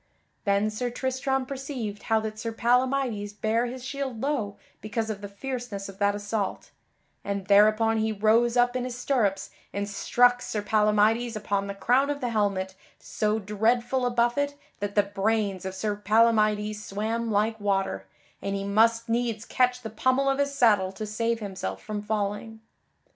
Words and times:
Then 0.45 0.71
Sir 0.71 0.89
Tristram 0.89 1.45
perceived 1.45 2.01
how 2.01 2.19
that 2.21 2.39
Sir 2.39 2.51
Palamydes 2.51 3.33
bare 3.39 3.67
his 3.67 3.83
shield 3.85 4.19
low 4.19 4.57
because 4.81 5.11
of 5.11 5.21
the 5.21 5.27
fierceness 5.27 5.87
of 5.89 5.99
that 5.99 6.15
assault, 6.15 6.71
and 7.23 7.45
thereupon 7.45 7.99
he 7.99 8.11
rose 8.11 8.57
up 8.57 8.75
in 8.75 8.83
his 8.83 8.97
stirrups 8.97 9.51
and 9.71 9.87
struck 9.87 10.41
Sir 10.41 10.63
Palamydes 10.63 11.35
upon 11.35 11.67
the 11.67 11.75
crown 11.75 12.09
of 12.09 12.19
the 12.19 12.29
helmet 12.29 12.73
so 12.97 13.37
dreadful 13.37 14.03
a 14.03 14.09
buffet 14.09 14.55
that 14.79 14.95
the 14.95 15.03
brains 15.03 15.65
of 15.65 15.75
Sir 15.75 15.95
Palamydes 15.95 16.81
swam 16.83 17.29
like 17.29 17.59
water, 17.59 18.07
and 18.41 18.55
he 18.55 18.63
must 18.63 19.07
needs 19.07 19.45
catch 19.45 19.83
the 19.83 19.91
pommel 19.91 20.27
of 20.27 20.39
his 20.39 20.55
saddle 20.55 20.91
to 20.93 21.05
save 21.05 21.41
himself 21.41 21.79
from 21.79 22.01
falling. 22.01 22.59